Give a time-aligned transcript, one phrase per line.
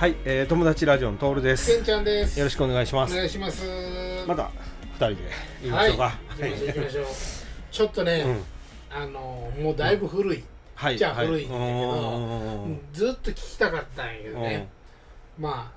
[0.00, 1.76] はい、えー、友達ラジオのトールです。
[1.76, 2.38] けんちゃんです。
[2.38, 3.14] よろしくお願いしまおす。
[3.14, 3.66] 願いします。
[4.26, 4.50] また
[4.94, 5.16] 二人で
[5.60, 5.90] 言いまはい。
[5.90, 6.18] しょうか。
[6.30, 7.04] 行きましょう行きましょう。
[7.70, 8.42] ちょっとね、うん
[8.98, 10.42] あのもうだいぶ古い。
[10.74, 14.68] はい、じゃ古いんだけどうんうんうんうんずっと聞きたかったんやけどうんね。
[15.38, 15.72] まあ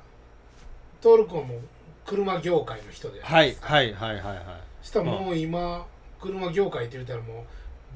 [1.02, 1.60] トルコも
[2.06, 3.22] 車業界の人で。
[3.22, 4.86] はい、はい、はい、はい、はい。
[4.86, 5.86] したらもう今
[6.22, 7.44] 車業界って言ったらもう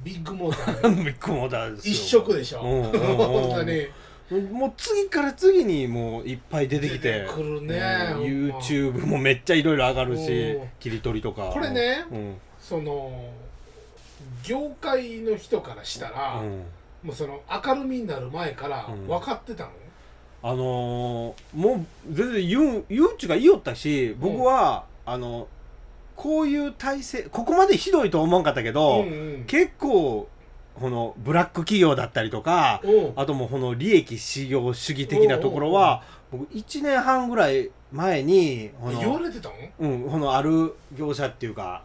[0.03, 1.93] ビッグモーターで ビッグモーターですよ。
[1.93, 2.59] 一色でしょ。
[2.63, 3.87] うんうんうんうん 本当に。
[4.51, 7.77] もう次から次にもういっぱい出てきてくるね
[8.13, 11.49] うん YouTube もめっちゃいろいろ上がるしうん切り取りとか。
[11.53, 12.35] これねうん。
[12.59, 13.29] その
[14.43, 16.63] 業界の人からしたら、うん。
[17.03, 19.07] もうその明るみになる前からうん。
[19.07, 19.69] 分かってたの、
[20.43, 25.47] あのーもう全然言う言うっちゅうか言いよったし僕は、あの
[26.17, 29.43] こういう体制ここまでひどいと思わんかったけど、うんうん。
[29.45, 30.27] 結構
[30.79, 32.81] このブラック企業だったりとか
[33.15, 39.55] あともうこの利益至上主義的なところは僕1年半ぐらい前にこ言わの,、れてたの？
[39.79, 41.83] うん、このある業者っていうか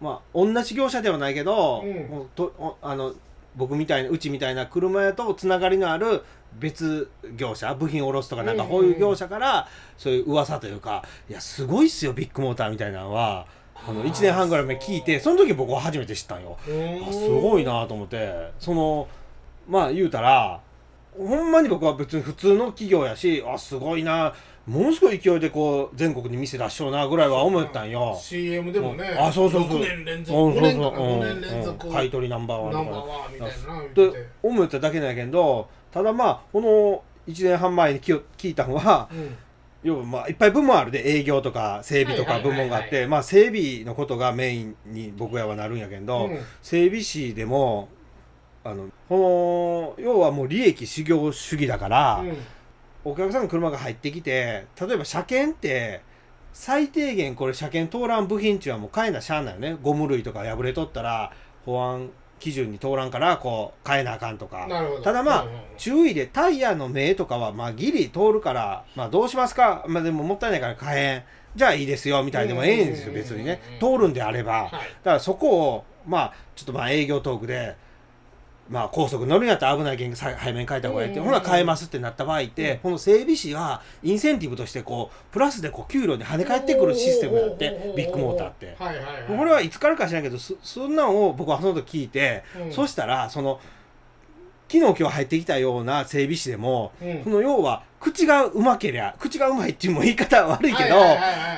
[0.00, 2.08] まあ同じ業者ではないけど、うん。
[2.08, 3.14] もうとおあの
[3.56, 6.22] 僕みたいなうちみたいな車屋とつながりのある
[6.58, 9.68] 別業者部品を下ろすとかなんかこういう業者から
[9.98, 13.46] そういう噂というかいやすごいっすよビッグモーターみたいなのは
[13.88, 16.56] あの1年半ぐらい前聞いてその時僕は初めて知ったんよ。
[17.08, 18.50] あすごいなと思って。
[18.58, 19.08] その
[19.68, 20.60] まあ言うたら
[21.16, 24.34] ほんまに僕は別に普通の企業やしあすごいな。
[24.66, 28.16] ものすごい勢いでこう全国に店出しようなぐらいは思ったんよ。
[28.20, 29.80] CM でもねあそうそうそう。
[29.80, 30.96] 6年連続うん5年かなそう。
[30.96, 31.86] そう5年連続。
[31.86, 39.36] うん買い取りナンバーワンナンバーとかワンみたいなって思っただけなんやけどただまあこの1年半前に聞聞いたのはうん
[39.82, 46.38] 要はまあいっぱい部門あるで営業とか整備とか部門があってまあ整備のことがメインに僕らはなるんやけど、うん。
[46.62, 47.88] 整備士でも
[48.62, 52.36] あのこの要はもう利益至上主義だから、うん。
[53.02, 56.02] お客さんの車が入ってきて例えば車検って
[56.52, 59.78] 最低限これ車検通らん部品っていうのはもう買えなしゃあないよね。
[59.80, 61.32] ゴム類とか破れとったら
[61.64, 64.66] 保安基準に通らんからこう変えなあかんとか。
[65.04, 65.46] ただまあ
[65.76, 69.84] 注意でタイヤの目とかはまあギリ通るからまあどうしますか？
[69.86, 71.22] まあでももったいないから買えん。
[71.54, 73.60] じゃあいいですよみたいでもええんですよ別にね。
[73.78, 74.52] 通るんであれば。
[74.52, 74.70] はい。
[74.70, 77.76] だからそこをまあちょっとまあ営業トークで
[78.70, 81.34] まあ高速乗るんやったら危ない原さ背面変えた方がいいって、うんうん。
[81.34, 82.78] うんほな変えますってなった場合って、うん。
[82.78, 88.76] この整備士はインセンティブとしてこうプラスでこう給料に跳ね返ってくるシステムやってビッグモーターって。
[88.78, 89.38] はいはいはい。
[89.38, 92.72] これはいつからか知らんけどそそんなんを僕はその時聞いて、うん。
[92.72, 93.60] そしたらその
[94.70, 97.24] 昨日今日入ってきたような整備士でも、うん。
[97.24, 100.94] この要は口がうまけりゃ口がうまいっていうも言い方は悪いけど、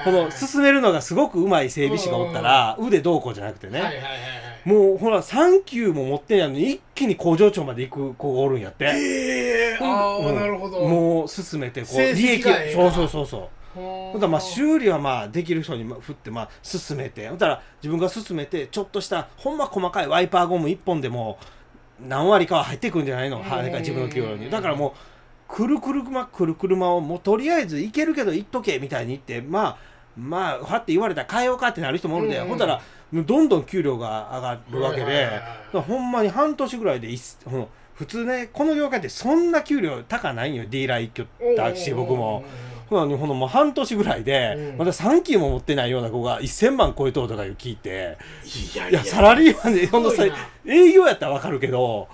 [0.04, 3.82] この進めるのがすごくうまい整備士がおったら、腕どうこうじゃなくてね、
[4.64, 10.34] もうほら3級も持ってんやのに一気に工場長まで行く子がおるんやって、ええああうん。
[10.34, 10.80] なるほど。
[10.80, 12.42] もう進めてこう利益
[12.72, 13.48] そうそうそうそう。
[13.74, 17.28] ほほんまあ修理はまあできる人にまあ振ってまあ進めて。
[17.28, 21.38] ほんだら自分が進めてちょっとしたほんま細かいワイパーゴム1本でも
[22.00, 23.38] 何割かは入ってくるんじゃないの？
[23.38, 24.50] うん羽が自分の給料に。
[24.50, 24.94] だからも
[25.48, 29.76] うくるくるまくる車をもうとりあえずいけるけど行っとけみたいに言ってまあ
[30.16, 32.42] まあはって言われたら変えようかってなる人もおるで、うん。
[32.42, 32.48] うん。
[32.50, 32.80] ほんだら
[33.12, 35.40] どんどん給料が上がるわけで、はいはいはいはい。
[35.40, 37.08] だからほんまに半年ぐらいで
[37.94, 40.64] 普通ねこの業界ってそんな給料高ないんよ。
[40.68, 42.44] ディーラー一挙だし僕も。
[42.92, 44.78] ほなにほんのもう半年ぐらいで、うん。
[44.78, 48.16] まだ3期も持ってないような子が1000万超えとうとかいう聞いて
[48.74, 50.24] いやいやサラリーマンでほんのさ
[50.66, 52.08] 営業やったらわかるけど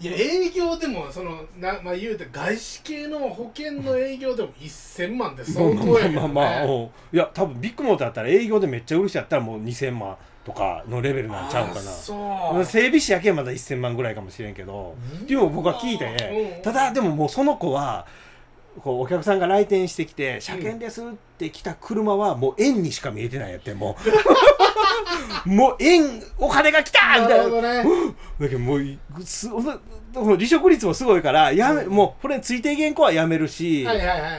[0.00, 18.06] いや営業でもそのなまあ言うて外資系の保険の営業でも1000万って相まあ当やけどまあまあまあ、いや多分ビッグモーターだったら営業でめっちゃ売る人やったらもう2000万とかのレベルなんちゃうかあなそう整備士やけんまだ1000万ぐらいかもしれんけどっていうのを僕は聞いてうんただでももうその子は
[18.82, 21.04] こうお客さんが来店してきて「車検です」っ
[21.38, 23.96] て来た車はもう円にしか見えてないやっても
[25.44, 25.48] う。
[25.48, 27.62] もう円お金が来たみたいな。
[27.62, 27.90] なね。
[28.40, 29.48] だけどもうす
[30.14, 31.92] 離職率もすごいからやめ、うん。
[31.92, 34.30] もうこれついていけん子はやめるし、はいはいはいはい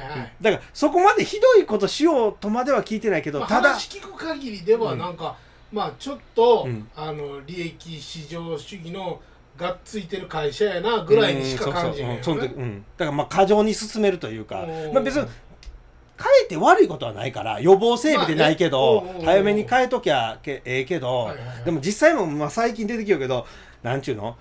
[0.42, 5.18] だからそこまでひどいことしようとまでは聞いてないけど、まあ、ただ話聞く限りではうんなん。
[5.18, 5.35] か、
[5.71, 6.88] まあちょっと、うん。
[6.95, 9.19] あの利益至上主義の
[9.59, 14.94] がっついてる会社やなぐらいにしか感じへんね時うんだからまあ過剰に進めるというか、うん。
[14.94, 19.19] まあ、別に変えて悪いことはないから予防整備でないけど、まあね。
[19.19, 21.63] うん早めに変えときゃけええけど、はいはいはい。
[21.65, 23.45] でも実際もまあ最近出てきようけど
[23.83, 24.38] なんちゅうの？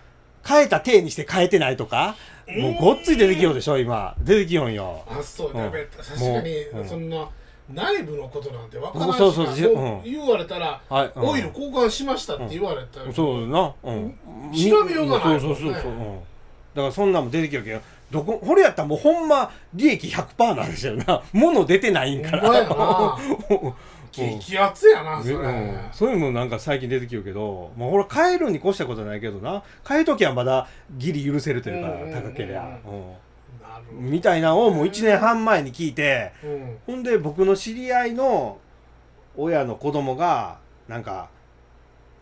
[0.47, 2.17] 変えた体にして変えてないとか、
[2.47, 4.15] もうごっつい出てきようでしょ今。
[4.21, 5.05] 出てきよんよ。
[5.09, 5.55] あそううん。
[5.55, 6.89] 確かに、うん。
[6.89, 7.29] そんな
[7.73, 9.19] 内部のことなんて分からんしな。
[9.19, 10.11] そうそうじもうん。
[10.11, 11.13] 言われたら、はい。
[11.15, 11.29] うん。
[11.29, 13.41] オイル交換しましたって言われたら、そう。
[13.43, 14.19] だな、うん、
[14.53, 16.19] 調べようがないそうそうそうそう、もんねうん、
[16.75, 17.81] だからそんなんも出てきようけど
[18.11, 21.23] どここれやったらもうほんま利益100%なんですよな。
[21.33, 23.19] 物出てないんからな。
[24.11, 25.79] 激アツやなそれ、うん。
[25.93, 29.63] そういうのもなんか最近出てきるけど、まあ、ほら変えるに越したことないけどな。
[29.87, 30.67] 変えときはまだ
[30.97, 31.95] ギリ許せるというか、うん。
[31.95, 32.81] うんうんうん高けりゃ、なるうん。
[32.91, 33.17] ほ
[33.93, 36.79] みたいなのをもう1年半前に聞いてど、うん。
[36.87, 38.59] ほんで僕の知り合いの
[39.37, 40.59] 親の子供が
[40.89, 41.29] なんか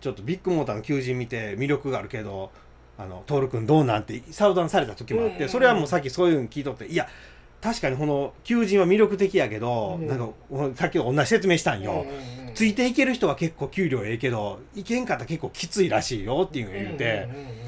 [0.01, 2.51] ちょっとビッグモーターの求人見て魅力があるけど
[2.99, 7.09] 「あの徹君どうなん?」て相談された時もあってそれはもうさっきそういうの聞いとっていや
[7.61, 10.07] 確かにこの求人は魅力的やけど、うん。
[10.07, 10.27] なんか
[10.77, 11.93] さっきと同じ説明したんよ。
[11.93, 12.03] うんう
[12.45, 12.55] んうん。
[12.55, 17.66] ついていける人は結構給料ええけどいけんかったら結構きついらしいよっていうのを言うて、うんうんうん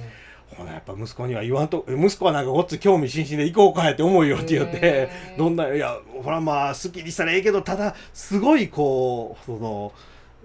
[0.58, 5.36] ほなやっぱ息子には言わんと息子はなんかごっつ興味津々で行こうかやって思うよって言ってうん。
[5.38, 9.92] どんないやほらまあ好きにしたらええけどただすごいこうその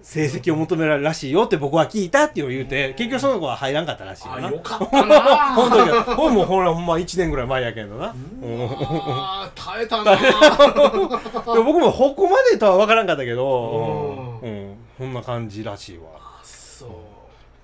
[0.01, 4.48] 成績を求められるらしいよって僕は聞いたって言うて結局その子は入らんかったらしいよな。
[4.50, 5.56] あよかったな。
[5.56, 8.13] ほんとにほんもほらほんま1年ぐらい前やけどな。
[8.42, 8.68] うん。
[8.69, 10.13] あー耐えたな。
[11.54, 14.71] でも僕もここまでとは分からんかったけど、ううん。
[14.74, 14.77] ん。
[14.98, 16.04] そんな感じらしいわ。
[16.44, 16.89] そう。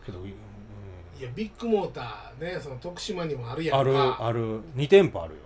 [0.05, 0.33] けど、うん
[1.19, 3.79] いやビッグモーターねその徳島にもあるやんか。
[3.79, 4.61] あるある。
[4.75, 5.39] 2店舗あるよ。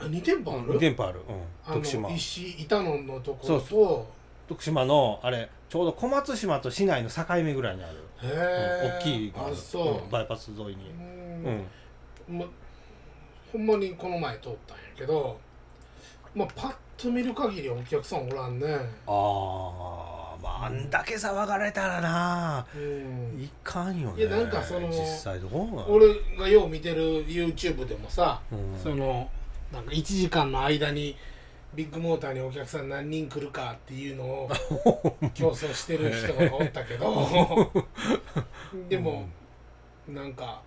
[0.00, 1.20] あ2店舗ある？2店舗ある、
[1.66, 2.10] うん、徳島。
[2.10, 4.12] 石板野のところそうと
[4.48, 10.04] 徳島のあれちょうど小松島と市内の境目ぐらいにある、へうんえ大きいがあそう。
[10.04, 10.76] うんバイパス沿いに、う
[12.30, 12.36] うん。
[12.36, 12.46] んま
[13.52, 15.38] ほんまにこの前通ったんやけど
[16.34, 18.66] まあパッと見る限りお客さんおらんね。
[18.68, 20.11] ああま
[20.48, 22.66] ああんだけ騒がれたらな。
[22.74, 23.42] うん。
[23.42, 24.22] いかんよね。
[24.22, 26.06] いやなんかその実際どう俺
[26.38, 28.78] がよう見てる YouTube でもさうん。
[28.82, 29.30] その
[29.72, 31.16] なんか1時間の間に
[31.74, 34.50] ビッグモーターにお客さん何人来るかっていうのを
[35.32, 37.72] 競争してる人がおったけど。
[38.88, 39.28] でも
[40.08, 40.62] なんか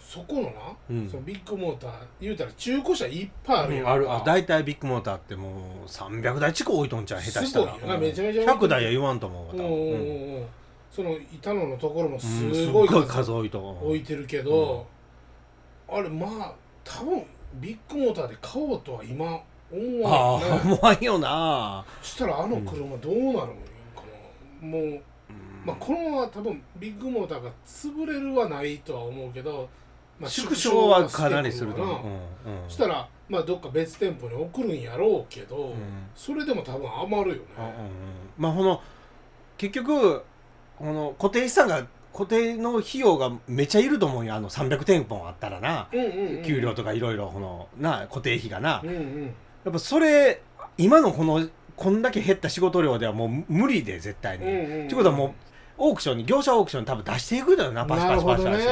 [0.00, 0.50] そこのな、
[0.90, 1.08] うん。
[1.08, 4.12] そのビッグモーター言うたら中古車いっぱいあるやんか、ある。
[4.12, 7.74] あ大体ビッグモーターってもう300台近く置いとんちゃう下手したら。
[7.74, 9.66] すごいよなめちゃめちゃ100台は言わんと思うわ多分。
[9.66, 10.36] うんうんうんうん。
[10.36, 10.46] うん。
[10.90, 14.86] その板野のところもうんすすごい数数置いと置いてるけど、
[15.88, 16.54] あれまあ
[16.84, 17.24] 多分
[17.54, 19.40] ビッグモーターで買おうとは今
[19.72, 21.84] 思あわんあ思わんよな。
[22.00, 23.48] そしたらあの車どうなるのか
[24.62, 25.02] な、もう、
[25.64, 29.68] まあ、このまま多分ビッグモーターが潰れるはないとは思うけど、
[30.18, 31.92] まあ、縮小はかなりすると思
[32.46, 32.68] う、んうん。
[32.68, 35.74] そしたら、まあ、どっか別店舗に送るんやろうけど、うん。
[36.14, 37.42] それでも多分余るよね。
[37.58, 37.72] あうんうん。
[38.38, 38.80] まあこの
[39.56, 40.22] 結局
[40.78, 44.34] この固定資産が固定の費用がめちゃいると思うよ。
[44.34, 46.42] あの300店舗あったらな、うんうんうん。
[46.44, 49.24] 給料とかいろいろこのな固定費がな、うんうん。
[49.64, 50.42] やっぱそれ
[50.78, 54.44] 今のこのこんだけ減った仕事量ではもう無理で絶対に。
[54.44, 54.86] うんうんうん。
[54.86, 55.32] ってことはもう
[55.76, 57.84] オークションに業者オークションに多分出していくだよな。
[57.84, 58.66] パシパシパシパシ、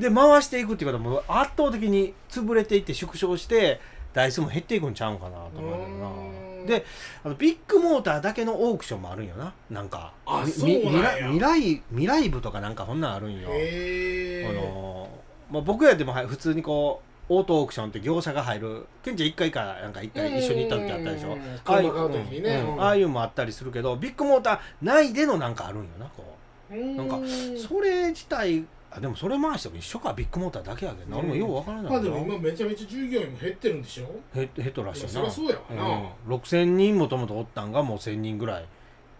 [0.00, 3.80] で回していくっていうことはもう圧倒的に潰れていって縮小して
[4.12, 6.84] 台数も減っていくんちゃうんかなと思うけどうなで
[7.24, 9.54] あのビッグモーターだけのオークションもあるんよな。
[9.70, 15.08] なんかみあ未来未来未来部とかなんかこんなんあるんよ、あの
[15.50, 21.38] まあ、僕やでもはい普通にこうオートオークションって業者が入るケンちゃん1回かなんか1回一緒に行った時あったでしょ。
[21.64, 22.82] ああいうう時にねうんうん。
[22.82, 26.24] ああいうのもあったりするけどビッグモーター内でのなんかあるんよなこ
[26.70, 26.74] う。
[26.74, 27.18] ななんか
[27.56, 34.20] それ自体あでもそれ回しても一緒かビッグモーターだけやけどな俺もようわからないまあでも今めちゃめちゃ従業員も減ってるんでしょ？
[34.34, 35.08] ヘッヘッドらしいな。
[35.08, 36.10] そりゃそうやわな。
[36.26, 38.66] うん、6000人もともとおったんがもう1000人ぐらい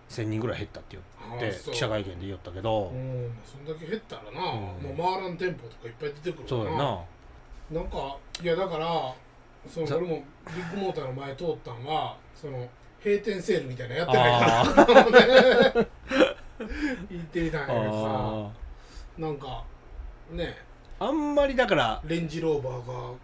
[0.08, 0.98] 1000人ぐらい減ったって
[1.38, 4.36] 言って記者会見で言ったけど、うんそんだけ減ったらな、うん。
[4.40, 6.98] もう回らん店舗とかいっぱい出てくるそうやな。
[7.70, 9.14] なんかいやだから
[9.68, 10.24] そのさ俺も
[10.56, 12.66] ビッグモーターの前通ったんはその
[13.04, 14.86] 閉店セールみたいなのやってないかあら。
[14.86, 15.90] と思って
[17.10, 18.60] 行ってみたんやけどあさ
[19.20, 19.64] なんか
[20.32, 20.56] ね。
[20.98, 23.14] ーあんまりだからレンジローバーが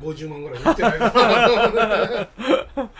[0.00, 0.98] 50万ぐらい売ってない。
[0.98, 2.92] からと思って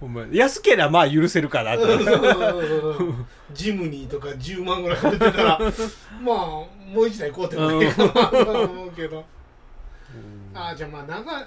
[0.00, 1.86] ほんま安けりゃまあ許せるかなと。
[3.52, 5.58] ジムニーとか10万ぐらい売ってたら
[6.22, 9.24] まあもう一台買うてもいいかなと思うけど。
[10.54, 11.46] ああじゃあまあ長い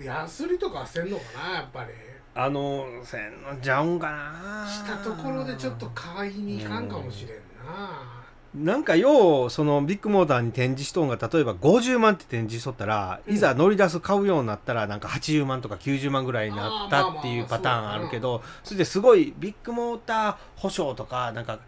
[0.00, 1.90] ヤスリとかはせんのかなやっぱり。
[2.34, 4.66] あのせんのちゃうんかな。
[4.68, 8.19] したところでちょっと買いに行かんかもしれんな
[8.54, 13.34] なんかようそのビッグモーターに展示しとんが例えば50万って展示しとったら、うん。
[13.34, 21.60] いざ乗り出す買うようになったらなんか80万とか90万ぐらいになったっていうパターンあるけどそれですごいビッグモーター保証とかなんか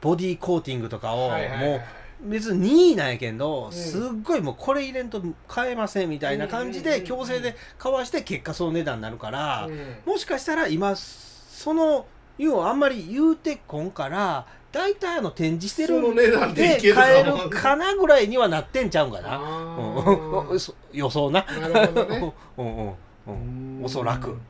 [0.00, 1.36] ボディーコーティングとかをも
[1.76, 1.80] う
[2.28, 3.72] 別に任意なんやけど、ん。
[3.72, 9.96] すっごいもうこれ入れんと買えませんみたいな感じで強制で買わして結果その値段になるから、うん。
[10.04, 12.06] もしかしたら今その
[12.38, 19.12] いうのをあんまり言うてこんから大体あの展示してそのる値段で買えもるかなぐらいにはなってんちゃうん。
[19.12, 20.44] かな、
[20.92, 21.44] 予想な。
[21.44, 22.34] なるほどね。
[22.58, 22.76] うん。
[22.76, 22.94] うん。
[23.28, 23.84] うん。
[23.84, 24.40] おそらく、うん。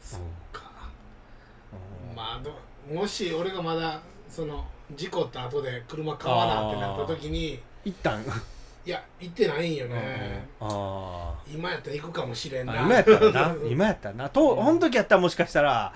[0.00, 0.20] そう
[0.52, 0.64] か。
[2.16, 2.52] まあど
[2.92, 4.66] もし俺がまだその
[4.96, 8.20] 事故った後で車買わなってなった時に一旦。
[8.84, 9.76] いや行ってないん。
[9.76, 12.82] よね、あ今やったら行くかもしれんな。
[12.82, 13.54] 今やったらな。
[13.64, 14.28] 今やったらな。
[14.30, 14.80] とほん。
[14.80, 15.92] 時やったらもしかしたら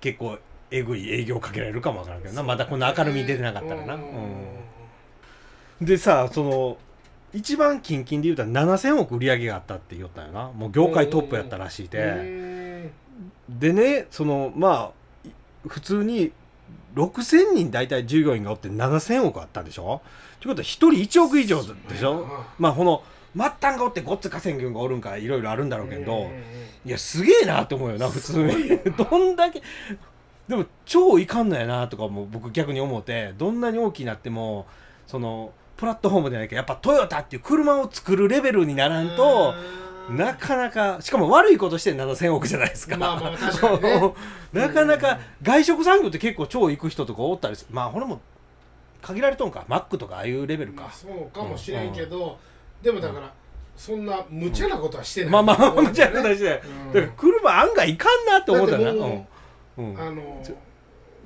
[0.00, 0.36] 結構
[0.70, 2.42] えぐい営業かけられるかもわからんけどな。
[2.42, 4.00] まだこの明るみに出てなかったらな、うん。
[5.80, 5.86] うん。
[5.86, 6.78] でさその
[7.32, 10.50] 一番近々で言うたら7000億売り上げがあったって言ったよな。
[10.50, 12.02] もう業界トップやったらしいて、う
[13.52, 13.58] ん。
[13.58, 14.92] でねそのま
[15.24, 15.32] あい
[15.66, 16.32] 普通に
[16.94, 20.00] 6000人大体従業員がおって7000億あったでしょ。
[20.40, 22.26] ということは1人1億以上でしょ。
[22.58, 23.02] まあこの
[23.36, 26.30] 末端がおってごっつ稼ぐんがおるんかいろいろあるんだろうけど、
[26.84, 28.78] いやすげえなって思うよな普通に。
[28.96, 29.62] どんだけ
[30.48, 34.66] でも超いかんのやなとかも僕逆に思ってどんなに大きくなっても
[35.06, 39.54] そのプラットフォームでないけどやっぱトヨタっていう車を作るレベルにならんと
[40.10, 40.16] うん。
[40.16, 44.14] なかなかしかも悪いことして7000億じゃないですか、まあまあ確かにね。
[44.54, 47.74] なかなか外食産業って結構超行く人とかおったりする。
[47.74, 48.20] まあこれも
[49.02, 49.66] 限られとんか。
[49.68, 50.84] マックとかああいうレベルか。
[50.84, 52.38] まあそうかもしれんけど、
[52.82, 53.30] でもだから
[53.76, 56.92] そんな無茶なことはしてない、まあまあむちゃくちゃしてうん。
[56.94, 58.90] だから車案外いかんなって思ったな。
[58.90, 59.26] うん
[59.78, 60.00] うん。
[60.00, 60.42] あの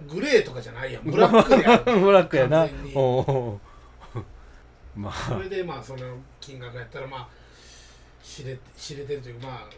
[0.09, 1.03] グレーとかじゃないやん。
[1.11, 2.59] ブラックであるブラックやな。
[2.61, 2.93] 完全に。
[2.95, 3.61] おうお
[4.17, 4.21] う。
[4.95, 5.13] まあ。
[5.13, 6.03] それでまあその
[6.41, 7.29] 金額やったらまあ
[8.23, 9.69] 知れ知れてるというかまあ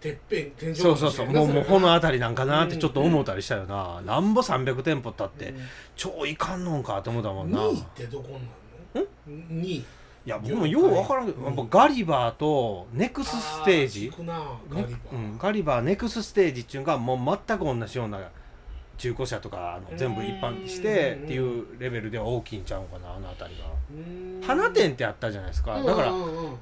[0.00, 1.26] てっぺん天井そうそうそう。
[1.26, 5.60] もうもうこのあ辺りなんかなってちょっと思ったりしたよな、なんぼ300店舗ったって、うん。
[5.96, 7.58] 超いかんのんかと思ったもんな。
[7.58, 9.84] 2位ってどこになるの？2位
[10.26, 11.46] いや僕もよう分からんけど、うん。
[11.46, 14.12] やっぱガリバーとネクスステージ。
[14.18, 18.18] ガリうん、ガリバーネクスステージっていうのがもう全く同じような
[18.98, 23.60] 中古車とかあの全部一般してうんっていうレベルでは大きいんちゃうかなあの辺り
[24.42, 24.46] が。
[24.46, 25.82] 花店ってあったじゃないですか。
[25.82, 26.12] だから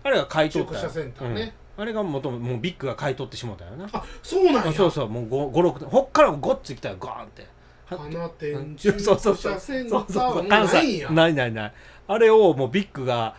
[0.04, 0.74] あれが買い取った。
[0.74, 1.54] 中古車センターね。
[1.76, 1.82] うん。
[1.82, 3.88] あれがもともうビッグが買い取ってしもたよな。
[3.92, 4.68] あそうなんや。
[4.68, 7.46] あそうそうもう56年ほっからごっついきたよガーンって。
[7.86, 9.34] は花店うん中そうそう。
[9.34, 11.10] 古そう車センターそうそうそうはないんや。
[11.10, 11.72] ないないない。
[12.06, 13.34] あれをもうビッグが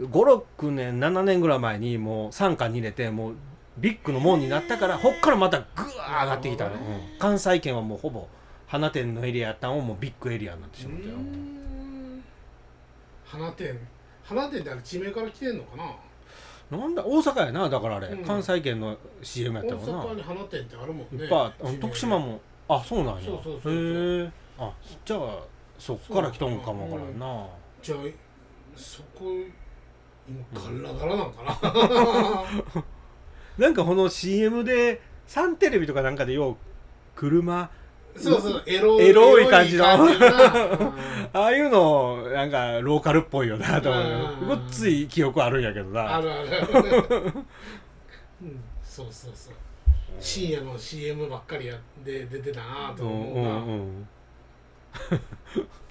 [0.00, 3.34] 56年7年ぐらい前にもう傘下に入れてもう
[3.78, 6.74] ビッグの門になったからほっからまたグワー上がってきたね。
[6.74, 7.18] うん。
[7.18, 8.26] 関西圏はもうほぼ
[8.66, 11.14] 花店のエリアやったのをもうビッグエリアになってしまったよ。
[13.24, 13.78] 花店。
[14.24, 16.78] 花店ってあれ地名から来てんのかな？
[16.78, 18.24] なんだ大阪やなだからあれ、うん。
[18.24, 19.92] 関西圏の CM や大ったもんな。
[20.04, 23.22] 阪に花店ってあるもんねいっぱい徳島もあそうなんや。
[23.22, 24.72] そうそうそうへえあ
[25.04, 25.38] じゃあ
[25.78, 27.46] そっから来とんかもわからんな、
[27.82, 27.98] じゃあ
[28.76, 29.24] そこ
[30.28, 32.84] 今ガラガラなんかな。
[33.58, 36.56] なんかこの CM でサンテレビとかなんかでよう
[37.14, 37.70] 車
[38.16, 39.84] そうそうエロエロい感じの。
[39.90, 39.96] あ
[41.32, 44.04] あいうのなんかローカルっぽいよなと思う。
[44.04, 44.40] ん。
[44.44, 46.16] うごっつい記憶あるんやけどな。
[46.16, 46.48] あるある。
[46.48, 47.32] ある
[48.42, 48.62] うん。
[48.84, 49.54] そうそうそう。
[50.20, 54.06] 深夜の CM ばっかりやで出てたなとうんう思うな、んうん
[55.52, 55.83] そうか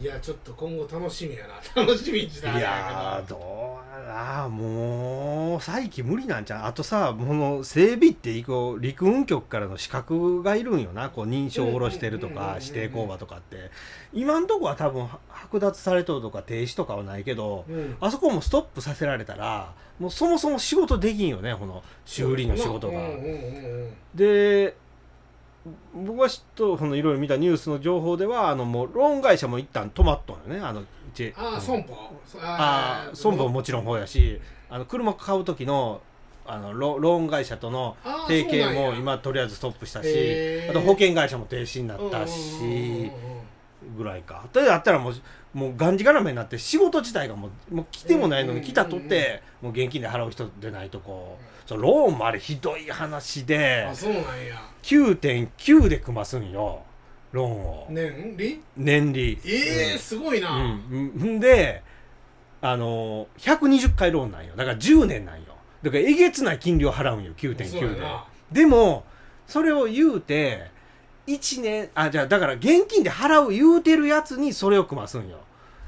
[0.00, 1.54] いやちょっと今後楽しみやな。
[1.82, 6.66] 楽しみにしたいやーどうやなもう再起無理なんちゃう？
[6.66, 11.10] あとさこの整備ってこう陸運局からの資格がいるんよな。
[11.10, 13.70] こう認証を下ろしてるとか指定工場とかって。
[14.12, 17.96] 今んとこは多分は剥奪されとるとか停止とかはないけどうん。
[18.00, 22.98] あそこもストップさせられたらもうそもそも仕事できんよねこの修理の仕事が。
[24.14, 24.76] で
[25.94, 30.64] 僕が知っといろいろ見たニュースの情報ではあのもうローン会社も一旦止まっとんよね。
[30.64, 31.94] あのうちああ損保。
[32.40, 36.02] ああ損保ももちろん方やしあの車買う時の
[36.46, 43.10] あのロローン会社との提携も今とりあえずストップしたしあと保険会社も停止になったし
[43.96, 44.44] ぐらいか。
[44.52, 45.14] であったらもう
[45.54, 54.60] もうがんじがらめになって仕事自体がもうもう来てもないのに来たとってもう現金で払う人でないとこそのローンもあれひどい話であそうなんや。
[54.82, 56.82] 9.9で組ますんよ。
[57.32, 57.86] ローンを。
[57.88, 58.60] 年利？
[58.76, 59.38] 年利。
[59.44, 61.40] ええすごいな、うん。
[61.40, 61.82] で
[62.60, 64.54] あの120回ローンなんよ。
[64.56, 65.54] だから10年なんよ。
[65.82, 69.04] だからえげつない金利を払うんよそう9.9ででも
[69.46, 70.70] それを言うて
[71.26, 75.38] 1年あじゃあだから現金で払う言うてるやつにそれを組ますんよ。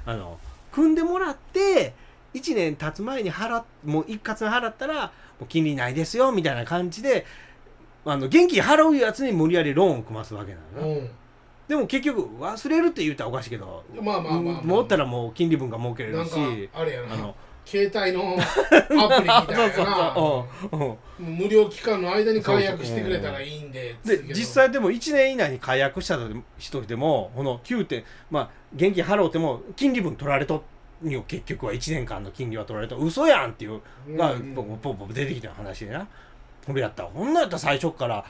[0.05, 0.38] あの
[0.73, 1.95] 組んでもらって
[2.35, 5.11] 1年経つ前に払っもう一括に払ったらも
[5.43, 7.26] う金利ないですよみたいな感じで
[8.05, 11.11] あの現金払うやつに無理やりローンを組ますわけなのよ、うん。
[11.66, 14.62] でも結局忘れるって言ったらおかしいけどまあまあまあまあ。
[14.62, 17.14] 持ったらもう金利分が儲けれるしあれやな。
[17.14, 17.35] あの
[17.66, 20.14] 携帯の アプリみたいな。
[21.18, 26.18] 無料期間の間に解約してくれたらいいんでで実際でも1年以内に解約した
[26.58, 30.62] 人でもこの9点まあ現金払うても金利分取られと
[31.04, 34.40] んよ結局は1年間の金利は取られと嘘やんっていうのがうん。
[34.40, 36.06] うんポンポ出てきた話でな。
[36.66, 38.25] これやったらこんなんやったら最初っから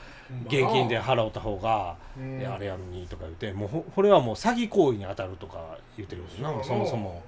[0.45, 2.39] 現金で払うた方がうん。
[2.39, 7.21] いやあれやのにとか言ってもうほこれはもう詐欺行為に当たるとか言ってるんですなそもそも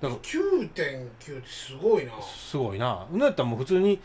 [0.00, 0.14] だか。
[0.14, 2.12] ら9.9ってすごいな。
[2.22, 3.06] すごいな。
[3.12, 4.00] なんやったらもう普通に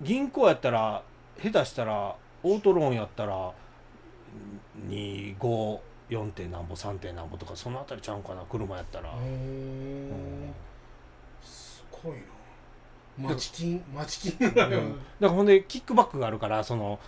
[0.00, 1.02] 銀行やったら
[1.42, 3.52] 下手したらオートローンやったら
[4.88, 5.78] 254
[6.32, 9.16] 点なんぼ3点なんぼとかそのあたりちゃうんかな車やったら、うー。
[9.18, 10.54] ん
[11.42, 12.12] すごい
[13.18, 13.28] な。
[13.30, 14.48] 町金町金。
[14.48, 14.54] うん。
[14.54, 14.76] だか
[15.20, 16.98] らほんでキックバックがあるからその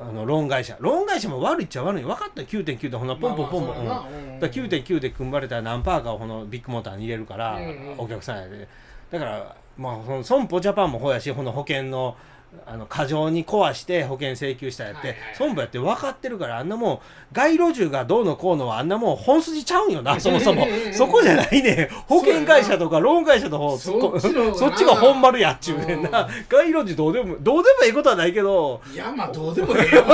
[0.00, 2.48] あのローン会社ローン会社も悪いっちゃ悪い分かったよ。
[2.48, 3.86] 9.9でほんなポンポンポンポン、うん。
[3.86, 4.06] だか
[4.40, 7.94] だら9.9で組まれたら何パーかをこのビッグモーターに入れるから、うんうん。
[7.98, 8.68] お客さんやで。
[9.10, 12.16] だからまあその損保ジャパンもほうやしこの保険の
[12.64, 16.98] あの過剰に壊して保険請求したやって、損保やって分かってるからあんなもん
[17.32, 20.66] 街路樹がどうのこうのはあんなもん本筋ちゃうんよな そもそも。
[20.92, 21.88] そこじゃないね。
[22.06, 24.20] 保険会社とかローン会社の方そっ
[24.56, 26.22] そっちが本丸やっちゅうねんな。
[26.22, 26.28] うん。
[26.48, 28.80] 街路樹どうでもどうでもいいことはないけど。
[28.92, 30.04] いやまあどうでもええよ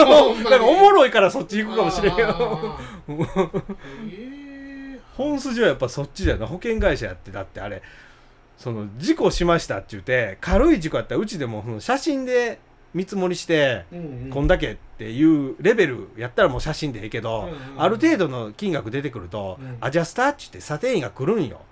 [0.66, 3.62] おもろいからそっち行くかもしれんけどあー。
[4.10, 7.82] え 本筋はやっぱそっちだよな保険会社やってだってあれ
[8.62, 12.60] その事故しましたって言って軽い事故やったらうちでもその写真で
[12.94, 14.30] 見積もりして、ーうんうん。
[14.30, 19.78] こんだけっていうレベルやったらもう写真でええけど、うんうんある程度の金額出てくると、うん。
[19.80, 21.62] アジャスターって言って査定員が来るんよ。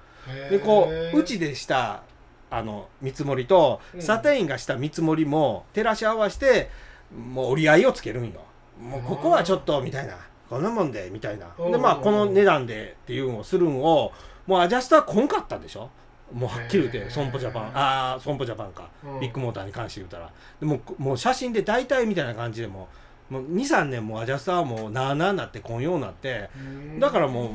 [0.51, 2.03] でこううちでした
[2.51, 4.03] あの見積もりと、うん。
[4.03, 6.71] 査定員がした見積もりも照らし合わせて
[7.15, 8.41] もう折り合いをつけるんよ。
[8.83, 10.17] もうここはちょっとみたいな
[10.49, 11.47] こんなもんでみたいな。
[11.57, 11.71] うん。
[11.71, 14.11] でまあこの値段でっていうのをするんを
[14.49, 15.91] もうアジャスターこんかったでしょ
[16.33, 17.63] もうはっきり言って損保ジャパン。
[17.75, 19.21] ああ損保ジャパンか、うん。
[19.21, 20.31] ビッグモーターに関して言うたら。
[20.61, 22.89] でももう写真で大体みたいな感じでも
[23.31, 27.01] うもう23年もうアジャスターはもうなあなあなってこんようになってうん。
[27.01, 27.49] だからもう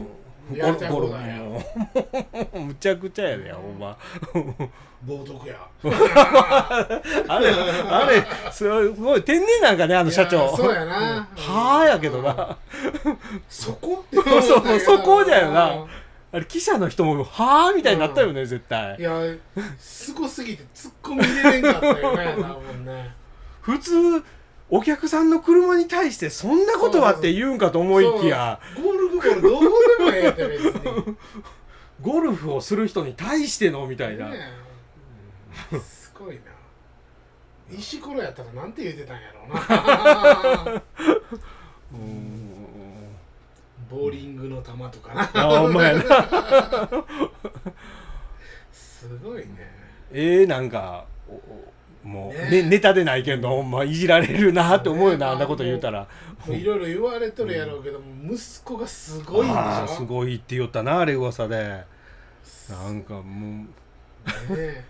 [0.58, 1.36] ゴルフ放題や。
[1.38, 1.62] も
[2.54, 3.98] う むちゃくちゃやでほんま。
[5.06, 5.68] 冒涜や。
[7.28, 7.50] あれ
[7.90, 10.56] あれすごい天然なんかねあの社長。
[10.56, 11.28] そうやな。
[11.36, 12.58] はあやけどな。
[13.50, 15.72] そこってそこだよな。
[15.72, 15.88] うん
[16.32, 18.98] あれ記者の人もはあみたいになったよね絶対。
[19.00, 19.22] いや
[19.80, 23.14] すごすぎて突っ込み入れれんかったよね多分ね。
[23.62, 24.24] 普通
[24.70, 28.60] お客さんの車に対してそんなことはって言うんかと思いきや。
[28.76, 31.18] ゴルフボールどうでもええって別に。
[32.02, 34.38] ゴルフをする人に対してのみたいな、ね
[35.72, 35.80] え。
[35.80, 36.42] すごいな。
[37.72, 39.54] 石ころやったらなんて言うてたんやろう
[40.74, 40.84] な。
[41.94, 42.45] う ん
[43.90, 45.32] ボーリングの球とかな。
[45.34, 46.04] あほんまやな。
[48.72, 49.46] すごいね。
[50.12, 51.74] えー、なんかおお
[52.08, 52.64] もう、ね。
[52.64, 55.32] ね、ネタでないけどほんまいじられるなって思うよな、ね。
[55.34, 56.08] あんなこと言うたら。
[56.48, 61.84] いろいろ言われとるやろうけども息子がすごいんでしょすごいって言ったなあれ噂で。
[62.70, 63.68] なんかもね
[64.50, 64.86] え。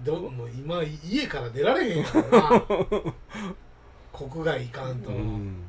[0.00, 2.62] どもう今家から出られへんやろな。
[4.12, 5.62] 国外行かんと、う、うん、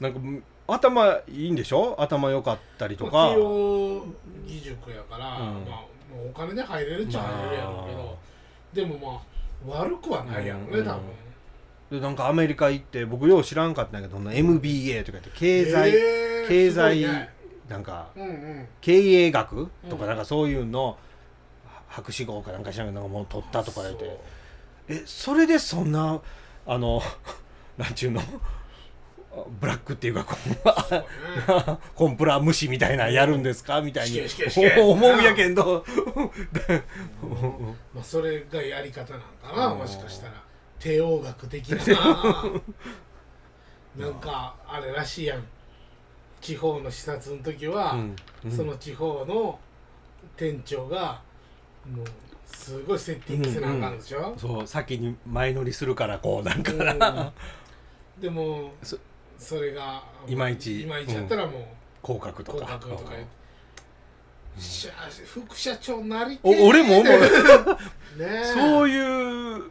[0.00, 1.96] なんかうん頭いいんでしょ？
[1.98, 4.06] 頭良かったりとか、まあ慶応
[4.46, 5.64] 義塾やから、うん。
[5.64, 5.84] まあ、
[6.28, 9.22] お金で入れるっちゃ入れるやろうけど、でも
[9.66, 10.84] まあ悪くはないやろね、うん。
[10.86, 11.02] 多分。
[11.90, 17.04] でなんかアメリカ行って僕よう知らんかったんやけど MBA とか言って経済、へえ経済
[17.68, 18.68] なんかうんうん。
[18.80, 20.08] 経営学とかうん。
[20.08, 20.96] なんかそういうの
[21.88, 24.20] 博士号かなんか知らんけどなんかもう取ったとか言って。
[24.88, 26.20] えそれでそんな
[26.66, 27.02] あの
[27.76, 28.20] なんちゅうの？
[29.60, 31.04] ブラックっていうかこそうね。
[31.74, 33.80] うコンプラ無視みたいなのやるんですか？
[33.80, 34.20] みたいに
[34.76, 35.84] 思うんやけど。
[37.94, 39.78] まあそれがやり方なんかな、うん。
[39.78, 40.32] もしかしたら。
[40.78, 41.78] 帝王学的な。
[43.96, 45.44] なんかあれらしいやん。
[46.40, 48.16] 地方の視察の時は、うん。
[48.46, 48.50] うん。
[48.50, 49.58] その地方の
[50.36, 51.20] 店長が
[51.86, 52.06] もう
[52.46, 56.98] すごいセッティングせなあかんでしょ、そう先に前乗りするからこうなんかうん。
[56.98, 57.32] な
[58.18, 58.72] でも
[59.40, 61.64] そそれがいまいちいまいちやったらもう
[62.02, 63.12] 降格と合か格とか。
[65.26, 67.14] 副社長なりてお俺も思う。
[68.54, 69.70] そういう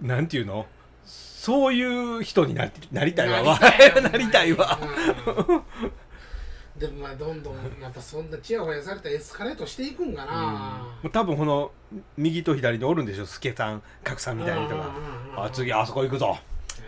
[0.00, 0.66] なんていうの？
[1.04, 3.42] そういう人になりなりたいわ。
[3.42, 3.60] わ
[4.00, 4.78] なりたいわ。
[4.80, 6.80] うん。
[6.80, 11.10] でもまあどんどんやっぱそんなチヤホヤされたらエスカレートしていくんかな、うん。
[11.10, 11.70] 多分この
[12.16, 13.26] 右と左でおるんでしょ？
[13.26, 14.90] 助さん格さんみたいな人が
[15.36, 16.38] あ次あそこ行くぞ。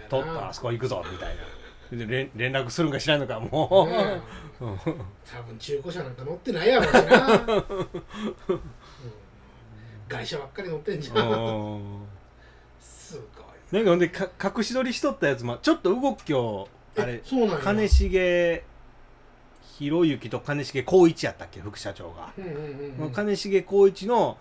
[0.08, 1.34] 取ったあそこ行くぞみたいな。
[1.34, 1.55] で
[1.90, 4.20] 連連絡するんか知らんのかもう、ね
[4.60, 4.78] うん。
[4.78, 7.44] 多分中古車なんか乗ってないやろうしな、
[8.48, 8.60] うん。
[10.08, 11.16] 外車ばっかり乗ってんじゃん。
[11.16, 12.06] うん。
[12.80, 13.80] すごいな。
[13.80, 17.58] んかほんでか隠し撮りしとったやつもちょっと動きをあれえそうなんや。
[17.58, 18.62] 金重
[19.78, 23.12] 博之と金重光一やったっけ副社長が、うんうんうんうん。
[23.12, 24.38] 金重光一の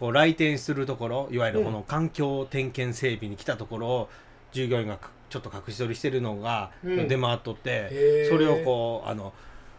[0.00, 4.08] こう来店するところいわゆるこの環境点検整備に来たところを
[4.52, 7.08] 従業員がかちょっと隠し撮りしてるのがうん。
[7.08, 9.32] 出回っとって、それをこうあの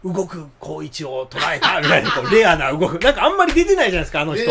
[0.04, 2.98] 動く光一を捉えたみたいなこう レアな動く。
[2.98, 4.50] なんかあんまり出てないじゃないですかあの人。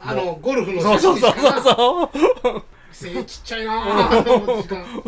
[0.00, 1.32] あのゴルフのそうそうそう。
[1.38, 2.10] そうそ
[2.50, 3.84] う背ちっちゃいな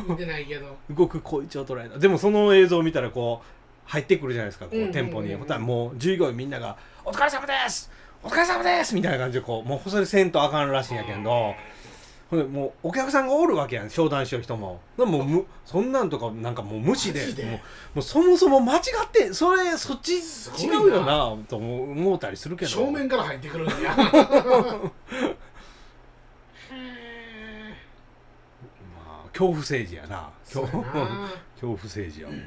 [0.08, 0.76] 見てないけど。
[0.90, 1.98] 動く小一を捉えた。
[1.98, 7.88] でもその映像を見たらこう入ってくるじゃないですかこう店舗に、ほんたらもう従業員みんなが「お疲れ様です！
[8.24, 11.54] お疲れ様です!」みたいな感じでこうもうそれせんとあかんらしいんやけど
[12.30, 14.80] ほんでもうお客さんがおるわけやん商談しよう人も。
[14.98, 17.24] でもむそんなんとかなんかもう無視で
[17.94, 20.78] もうそもそも間違ってそれそっち違な。
[20.80, 22.70] うよなと思う思ったりするけど。
[22.70, 23.94] 正面から入ってくるんや。
[23.96, 24.04] ま
[29.26, 30.30] あ恐怖政治やな。
[30.44, 30.90] 恐や怖な。
[31.54, 32.44] 恐怖政治やほんま。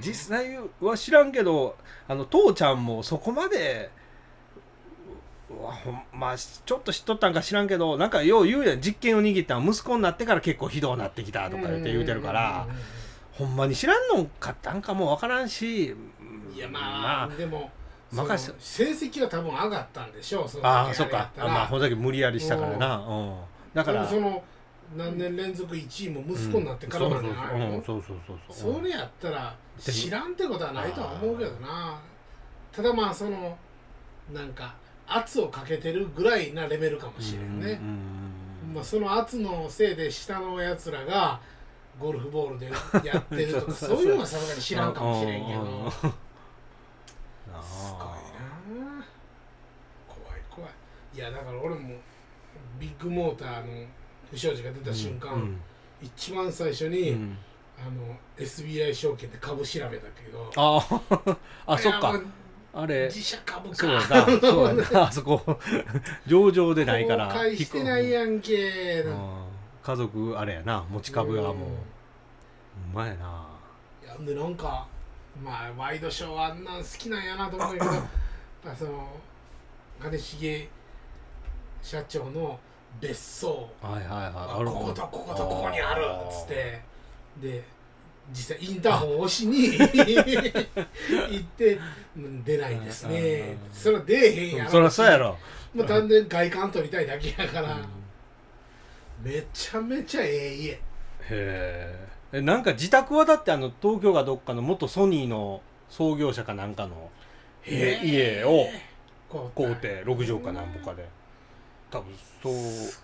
[0.00, 1.76] 実際は知らんけど
[2.08, 3.90] あの父ちゃんもそこまで
[6.12, 12.66] まあちょっと知っとったんか知らんけどなんかよう言うやん実権を握ったん息子になってから結構ひどうなってきたとか言って言うてるから
[13.32, 15.94] ほんまに知らんのかったんかもわからんし
[16.54, 17.68] いやまあ、でも
[18.12, 21.30] 任せ成績は多分上がったんでしょうああそっか。
[21.36, 22.96] あまあほんだけ無理やりしたからな。
[22.98, 23.36] うん。
[23.74, 24.42] だからその
[24.96, 27.82] 何年連続1位も息子になってからなんじゃないの、うん。
[27.82, 28.74] そうそうそうそうそう。
[28.74, 32.00] それやったら知らんってことはないとは思うけどな。
[32.72, 33.58] ただまあその
[34.32, 34.74] なんか
[35.06, 41.40] 圧をかけてるぐらいなレベルかもしれんね、うんまあ、その圧のせいで下のやつらが
[41.98, 42.70] ゴルフボールで
[43.08, 45.60] やってるとか そういうのはさすがに知らんかもしれんけど。
[45.60, 45.68] うん。
[45.68, 45.92] うんうん
[47.62, 49.06] すごいな。
[50.06, 50.70] 怖い怖い。
[51.14, 51.96] いやだから俺も
[52.78, 53.86] ビッグモーターの
[54.30, 55.60] 不祥事が出た瞬間、うん
[56.02, 57.38] 一番最初に、うん。
[57.78, 60.50] あの SBI 証券で株調べたけど。
[60.54, 61.36] あー。
[61.66, 62.20] あそっか
[62.74, 63.04] あれ。
[63.06, 63.76] 自社株か。
[63.76, 64.40] そうやな。
[64.40, 65.02] そうやな。
[65.06, 65.40] あそこ。
[66.26, 67.28] 上場でないから。
[67.28, 69.00] 公開してないやんけ。
[69.00, 69.44] うん。
[69.82, 70.84] 家族あれやな。
[70.90, 71.68] 持ち株はもう。
[72.92, 73.46] うまいな。
[74.02, 74.86] いやでなんか
[75.42, 77.86] まあワイドショーはあんなん好きなんやなと思うけど
[78.66, 79.08] あその
[80.00, 80.68] 金重
[81.82, 82.58] 社長の
[83.00, 83.68] 別荘。
[83.80, 84.32] はいはいはい。
[84.34, 86.82] ああるこことこことここにあるっつって。
[87.40, 87.64] で
[88.30, 91.78] 実際インターホンを押しに 行って
[92.16, 93.56] うん出ないですね。
[93.66, 93.72] うん。
[93.72, 94.70] それは出えへんやろ。
[94.70, 95.38] そりゃそうやろ。
[95.74, 97.76] まあ単純に外観撮りたいだけやから、
[99.22, 100.70] めちゃめちゃええ家。
[100.70, 100.78] へ
[101.30, 102.08] え。
[102.32, 107.10] えなんか自宅はだってあの東京がどっかの元ソニーの創業者かなんかの
[107.66, 108.66] 家家を
[109.28, 111.06] こう買うて6畳かなんぼかで。
[111.90, 112.54] 多分そう。
[112.54, 113.02] す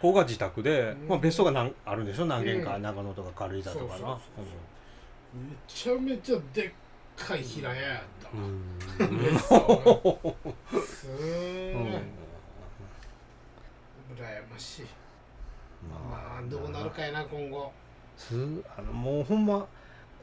[0.00, 1.08] ここが自宅で、うん。
[1.08, 2.26] まあ、別荘が何あるんでしょ？
[2.26, 2.82] 何軒か、うん。
[2.82, 4.18] 長野とか軽井沢とかな
[5.34, 6.70] めちゃめちゃでっ
[7.16, 8.28] かい平屋やった。
[8.28, 9.22] わ、うん。
[9.22, 10.18] 別荘。
[10.72, 11.72] がすうんー。
[11.72, 12.02] ごい、うん
[14.16, 14.86] 羨ましい。
[15.90, 17.70] まあどうなるかやな今後。
[18.16, 18.34] す
[18.78, 19.66] あのもうほんま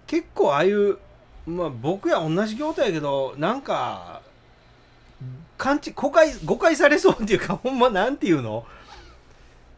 [0.07, 0.97] 結構ああいう
[1.45, 4.21] まあ僕や同じ業態やけどなんか
[5.57, 8.65] 勘違い誤解誤解されそうっていうかほんまなんていうの？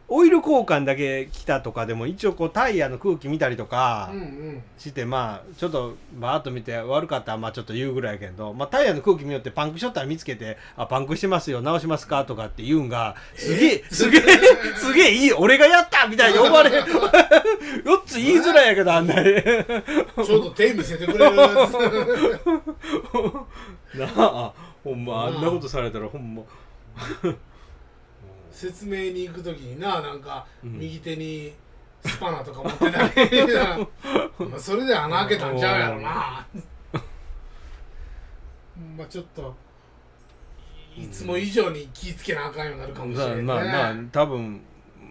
[0.08, 4.62] オイル交換だけ来たとかでも一応こうタイヤの空気見たりとかうんうん。
[4.78, 14.22] して、まあちょっとバーッと見て悪かったらまあちょっと言うぐらいやけど、まあ、タイヤの空気見よってパンクしとったら見つけて「あパンクしてますよ直しますか?」とかって言うんがすげえすげえ
[14.76, 15.10] すげえ。
[15.12, 16.86] いい俺がやったみたいに呼ばれよっ
[18.06, 19.24] つ言いづらいやけどあんなに。
[19.42, 21.42] ちょっと手見せてくれるな
[24.16, 24.52] あ
[24.84, 26.42] ほんまあんなことされたらほんま
[28.56, 30.78] 説明に行く時にななんかうん。
[30.78, 31.52] 右手に
[32.04, 33.46] スパナとか持ってたり。
[34.50, 36.46] まあそれで穴開けたんちゃうやろな。
[38.96, 39.54] まあちょっと
[40.96, 44.62] いつも以上に気ぃつけなあかんようになるかもしれんね、まあまあ多分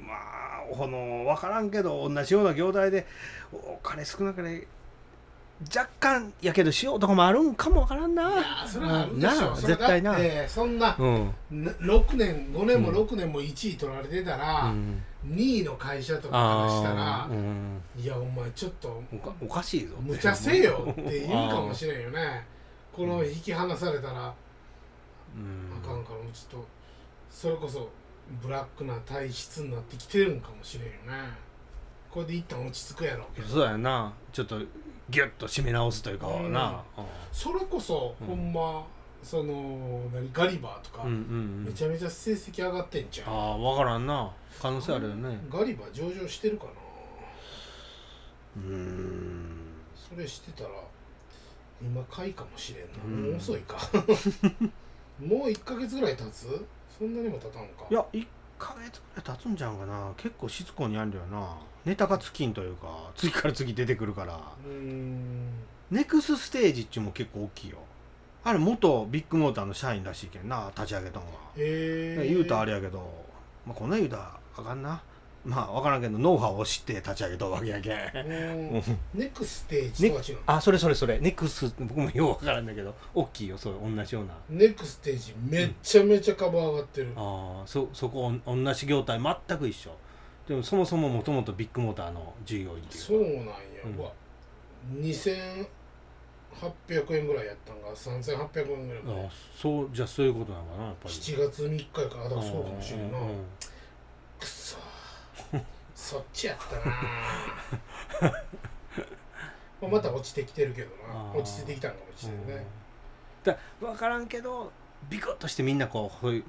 [0.08, 3.06] まあこの分からんけど同じような業態で
[3.54, 4.66] お金少なくね
[5.74, 8.30] 若干やけどしようとかもあるんかも分からんな。
[8.30, 11.34] いやそれはあるでしな絶対なだってそんなうん。
[11.50, 12.96] な6年5年もうん。
[12.98, 15.02] 6年も1位取られてたら、うん。
[15.28, 17.82] 2位の会社とかからしたらあー、うん。
[17.98, 19.96] いやお前ちょっとおかおかしいぞ。
[20.02, 22.46] 無茶せよって言うかもしれんよね。
[22.92, 24.34] この引き離されたらあ
[25.36, 25.82] うん。
[25.82, 26.68] かんからもうちょっと
[27.30, 27.90] それこそ
[28.42, 31.30] ブラックな体質になってきてるんかもしれんよね。
[32.12, 33.48] これで一旦落ち着くやろうけど。
[33.48, 34.14] そうやな。
[34.34, 34.60] ちょっと
[35.10, 37.06] ギュッと締め直すというかな、うん。
[37.32, 38.28] それこそ、うん。
[38.28, 38.86] ほんま
[39.24, 43.28] その何ガリバーとか、めちゃめちゃ成績上がってんじゃん。
[43.30, 44.32] ああ分からんな。
[44.62, 45.40] 可能性あるよね。
[45.50, 46.72] ガリバー上場してるかな。
[48.58, 49.50] うーん。
[49.96, 50.70] それしてたら
[51.82, 53.24] 今買いかもしれんな、うん。
[53.24, 53.78] もう遅いか。
[55.20, 56.66] もう1か月ぐらい経つ？
[56.98, 57.86] そんなにも経たんか。
[57.90, 60.12] いや1ヶ月ぐらい経つんじゃんかな。
[60.18, 61.58] 結構しつこにあるよな。
[61.86, 64.40] ネタが尽きんというか次から次出てくるから。
[65.92, 67.78] ネクスステージっちゅうも結構大きいよ。
[68.44, 73.00] あれ元ビッグモーターの社員らしいけんな立ち上げたんは、へえ言うたらあれやけど、
[73.66, 75.02] まあ、こんなん言うたらあかんな
[75.46, 77.96] まあ分からんけどノウハウを知って立ち上げたわけやけん。
[77.96, 77.98] う
[78.80, 78.84] ん。
[79.14, 80.40] ネクステージとは違うの？
[80.48, 81.20] あそれそれそれ。
[81.20, 84.34] ネクス僕もよう分からんだけど大きいよそう同じような。
[84.50, 89.92] ネクステージめっちゃめちゃ株上がってる、ああそそこ同じ業態全く一緒。
[90.48, 93.08] でもそもそももともとビッグモーターの従業員っていうか。
[93.08, 93.54] そうなんや、
[93.86, 93.96] うん。
[93.98, 94.12] うわ
[95.00, 95.68] 2800
[97.18, 101.14] 円ぐらいやったんが3800円ぐらいあそうじゃあそういうことなのかなやっぱり。
[101.14, 103.30] 7月3日やからだからそうかもしれんな、うんうん。
[103.30, 103.36] うん
[104.38, 104.76] くそ
[106.06, 108.32] そっちやったな。
[109.82, 111.34] まあまた落ちてきてるけどな。
[111.34, 112.64] 落ちてきたんかもしれんね、
[113.44, 114.72] だ分からんけど
[115.10, 116.44] ビコッとしてみんなこう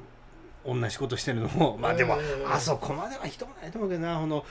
[0.67, 2.53] 同じことしてるのもまあでもうん。
[2.53, 4.21] あそこまでは人もないと思うけどな。
[4.21, 4.45] この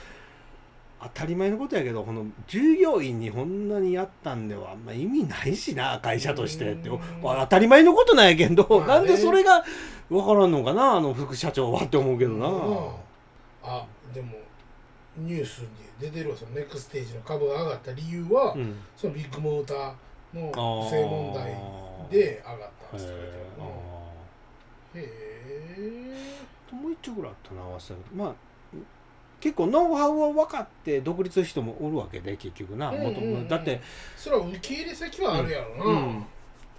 [1.03, 6.89] 当たり前のことやけどこの従業員にこんなにやったんではあんま意味ないしな会社としてって。
[6.89, 6.99] うん。
[7.21, 9.63] 当たり前のことなんやけど、まなんでそれが
[10.09, 12.89] 分からんのかなあの副社長はって思うけどな、うん。
[13.63, 14.44] あでも
[15.17, 15.67] ニュースに
[15.99, 18.75] 出てるわそのネクステージの株が上がった理由は、うん。
[18.95, 19.93] そのビッグモーター
[20.33, 21.55] の不正問題
[22.09, 23.17] で上がったんへですけど
[24.95, 25.75] えへ
[26.71, 28.33] えもう一丁ぐらいあったな合わせまあ
[29.39, 33.13] 結構ノウハウを分かって独立する人もおるわけで結局な、うんうんうん。
[33.13, 33.81] もともだって
[34.17, 36.25] それは受け入れ先はあるやろな、うん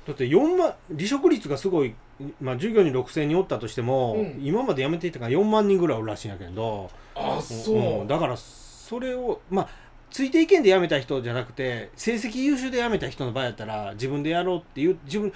[0.06, 1.94] だって4万離職率がすごい、
[2.40, 4.40] まあ、従業員6000人おったとしても、うん。
[4.40, 6.88] 今まで辞めていたから4万人ぐらいおるらしいんやけど。
[7.16, 8.06] あそう、ん。
[8.06, 9.68] だからそれをまあ
[10.10, 15.32] ついていけんで辞めた人じゃなくて成績優秀で辞めた人の場合やったら自分でやろうっていう自分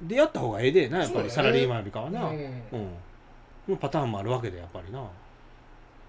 [0.00, 2.36] でやった方がええでなやっぱりサラリーマンよりかはな、うん。
[2.36, 2.88] うん、
[3.68, 5.02] のパターンもあるわけでやっぱりな。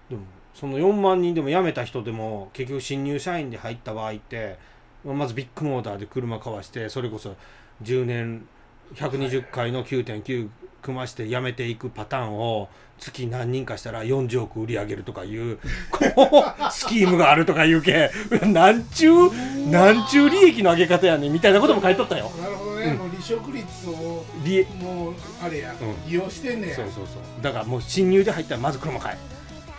[0.08, 0.22] でも
[0.54, 4.58] その4万人でも辞めた人でも結局新入社員で入った場合って
[5.04, 7.36] まずビッグモーターで車買わしてそれこそ
[7.82, 8.46] 10年
[8.94, 10.48] 120回の9.9
[10.82, 15.58] 組まして辞めていくパターンを月何人かしたら40億売り上げるとかいう
[15.90, 18.10] こう スキームがあるとかいうけ
[18.42, 22.30] なんちゅうなんちゅう利益の上げ方やねんみたいなことも書いとったよ。
[22.40, 24.24] なるほどね、もう離職率を
[24.80, 26.08] もうあれや、うん。
[26.08, 26.76] 利用してんねや。
[26.76, 27.42] そうそうそう。
[27.42, 29.16] だからもう新入で入ったらまず車買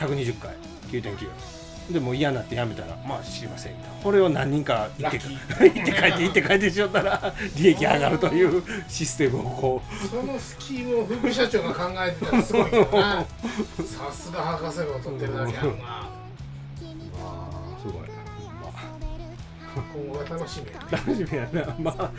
[0.01, 0.03] え。
[0.03, 0.51] 120回
[0.91, 1.56] 9.9
[1.91, 5.27] でもう嫌になってやめたらまあ知りませんみたいなこれを何人か行って行
[5.69, 13.25] って帰って行って帰ってしよったら利益上がるというシステムをこそのスキームを副社長が考えてたらすごいけどな。
[13.25, 15.73] さすが博士号取ってるだけあるな。
[15.73, 16.03] うま
[17.23, 18.07] あすごいま
[18.67, 19.81] あ。
[19.93, 21.75] 今後が楽しみやね楽しみやな。
[21.79, 22.11] まあ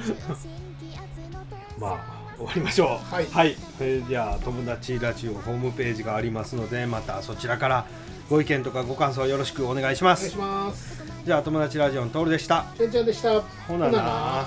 [1.79, 3.15] まあ終わりましょう。
[3.15, 3.57] はい。
[3.81, 7.87] えーじゃあ友達ラジオホームページがありますのでまたそちらから
[8.29, 10.21] ご意見とかご感想よろしくお願いします。
[10.21, 11.03] お願いします。
[11.25, 12.67] じゃあ友達ラジオのトールでした。
[12.77, 13.41] けんちゃんでした。
[13.41, 14.47] ほなな